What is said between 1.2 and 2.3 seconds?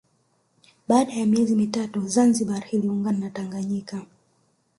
miezi mitatu